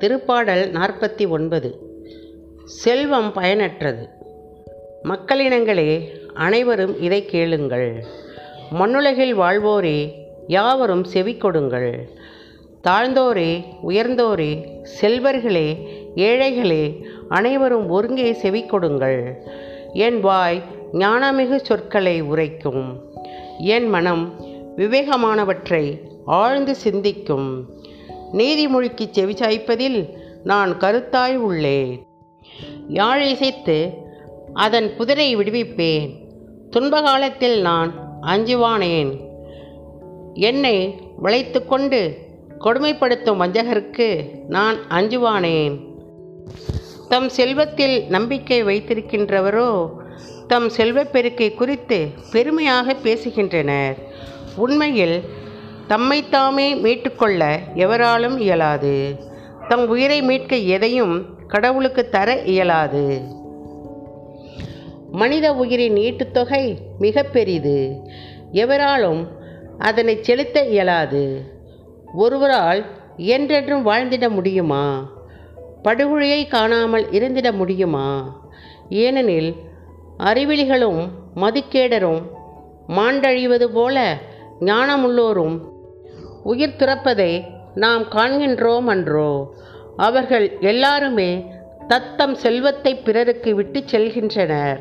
[0.00, 1.78] திருப்பாடல் நாற்பத்தி ஒன்பது.
[2.64, 4.08] செல்வம் பயனற்றது.
[5.02, 8.04] மக்களினங்களே அனைவரும் இதை கேளுங்கள்.
[8.70, 10.12] மண்ணுலகில் வாழ்வோரே
[10.46, 12.08] யாவரும் செவி கொடுங்கள்.
[12.88, 15.76] தாழ்ந்தோரே உயர்ந்தோரே செல்வர்களே
[16.14, 19.42] ஏழைகளே அனைவரும் ஒருங்கே செவி கொடுங்கள்.
[19.92, 20.62] என் வாய்
[20.92, 23.02] ஞானமிகு சொற்களை உரைக்கும்.
[23.58, 24.34] என் மனம்
[24.76, 27.77] விவேகமானவற்றை ஆழ்ந்து சிந்திக்கும்.
[28.32, 30.08] நீதிமொழிக்கு செவிசாய்ப்பதில்
[30.44, 32.06] நான் கருத்தாய் உள்ளேன்
[32.88, 33.92] யாழ் இசைத்து
[34.54, 36.10] அதன் புதிரை விடுவிப்பேன்.
[36.70, 39.20] துன்ப காலத்தில் நான் அஞ்சுவானேன்.
[40.34, 42.16] என்னை வளைத்து கொண்டு
[42.60, 45.86] கொடுமைப்படுத்தும் வஞ்சகருக்கு நான் அஞ்சுவானேன்.
[47.08, 49.90] தம் செல்வத்தில் நம்பிக்கை வைத்திருக்கின்றவரோ
[50.46, 53.96] தம் செல்வப்பெருக்கை குறித்து பெருமையாக பேசுகின்றனர்.
[54.56, 55.22] உண்மையில்
[55.88, 59.16] தம்மைத்தாமே மீட்டுக்கொள்ள எவராலும் இயலாது.
[59.68, 63.20] தம் உயிரை மீட்க எதையும் கடவுளுக்கு தர இயலாது.
[65.12, 68.00] மனித உயிரின் ஈட்டுத்தொகை மிக பெரிது.
[68.52, 69.28] எவராலும்
[69.78, 71.52] அதனை செலுத்த இயலாது.
[72.14, 75.10] ஒருவரால் என்றென்றும் வாழ்ந்திட முடியுமா?
[75.82, 78.36] படுகொழியை காணாமல் இருந்திட முடியுமா?
[78.88, 79.54] ஏனெனில்
[80.18, 82.22] அறிவிலிகளும் மதிக்கேடரும்
[82.88, 84.18] மாண்டழிவது போல
[84.60, 85.58] ஞானமுள்ளோரும்
[86.42, 87.42] உயிர் துறப்பதை
[87.74, 89.54] நாம் காண்கின்றோம் அன்றோ
[89.96, 91.44] அவர்கள் எல்லாருமே
[91.88, 94.78] தத்தம் செல்வத்தை பிறருக்கு விட்டு செல்கின்றனர்.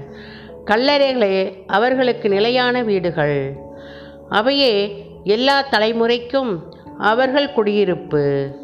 [0.65, 3.55] கல்லறைகளே அவர்களுக்கு நிலையான வீடுகள்.
[4.29, 6.59] அவையே எல்லா தலைமுறைக்கும்
[6.97, 8.55] அவர்கள் குடியிருப்பு.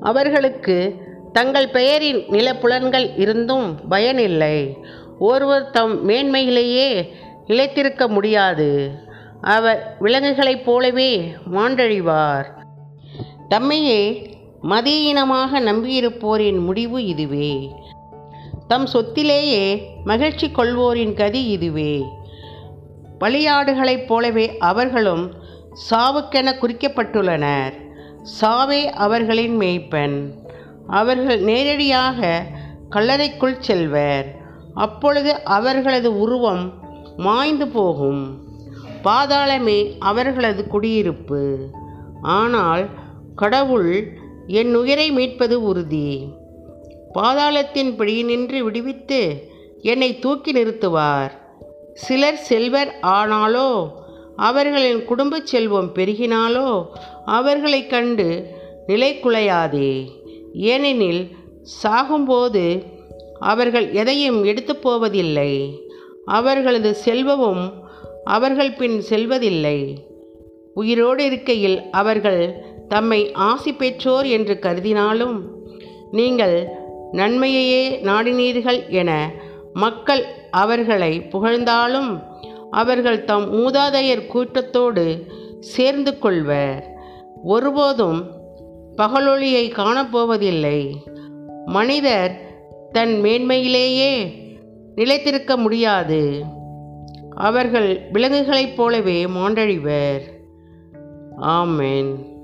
[0.00, 0.94] அவர்களுக்கு
[1.32, 4.76] தங்கள் பெயரின் நிலப்புலன்கள் இருந்தும் பயனில்லை.
[5.18, 7.08] ஒருவர் தம் மேன்மையிலேயே
[7.46, 8.90] நிலைத்திருக்க முடியாது.
[9.40, 12.44] அவர் விலங்குகளைப் போலவே மாண்டழிவார்.
[13.48, 14.32] தம்மையே
[14.62, 17.70] மதியீனமாக நம்பியிருப்போரின் முடிவு இதுவே.
[18.68, 22.04] தம் சொத்திலேயே மகிழ்ச்சி கொள்வோரின் கதி இதுவே.
[23.20, 25.32] பலியாடுகளைப் போலவே அவர்களும்
[25.90, 27.72] சாவுக்கென குறிக்கப்பட்டுள்ளனர்.
[28.40, 30.30] சாவே அவர்களின் மேய்ப்பன்.
[30.86, 32.46] அவர்கள் நேரடியாக
[32.90, 34.36] கல்லறைக்குள் செல்வர்.
[34.74, 36.72] அப்பொழுது அவர்களது உருவம்
[37.16, 38.47] மாய்ந்து போகும்.
[39.04, 41.58] பாதாளமே அவர்களது குடியிருப்பு.
[42.22, 42.88] ஆனால்
[43.36, 46.28] கடவுள் என் உயிரை மீட்பது உறுதி.
[47.14, 49.50] பாதாளத்தின் பிடியினின்று விடுவித்து
[49.82, 51.30] என்னை தூக்கி நிறுத்துவார்.
[51.94, 53.90] சிலர் செல்வர் ஆனாலோ
[54.36, 56.86] அவர்களின் குடும்பச் செல்வம் பெருகினாலோ
[57.24, 58.46] அவர்களைக் கண்டு
[58.86, 60.08] நிலை குலையாதே.
[60.52, 61.36] ஏனெனில்
[61.82, 62.84] சாகும்போது
[63.40, 65.82] அவர்கள் எதையும் எடுத்து போவதில்லை.
[66.24, 67.87] அவர்களது செல்வமும்
[68.28, 69.78] அவர்கள் பின் செல்வதில்லை.
[70.74, 72.42] உயிரோடு இருக்கையில் அவர்கள்
[72.88, 75.36] தம்மை ஆசி பெற்றோர் என்று கருதினாலும்
[76.10, 76.56] நீங்கள்
[77.12, 79.10] நன்மையையே நாடினீர்கள் என
[79.74, 82.10] மக்கள் அவர்களை புகழ்ந்தாலும்
[82.70, 85.04] அவர்கள் தம் மூதாதையர் கூட்டத்தோடு
[85.60, 86.82] சேர்ந்து கொள்வர்.
[87.44, 88.20] ஒருபோதும்
[88.96, 90.80] பகலொளியை காணப்போவதில்லை.
[91.66, 92.32] மனிதர்
[92.92, 94.12] தன் மேன்மையிலேயே
[94.94, 96.22] நிலைத்திருக்க முடியாது.
[97.40, 100.20] அவர்கள் விலங்குகளைப் போலவே மாண்டழிவர்.
[101.36, 102.37] ஆமென்.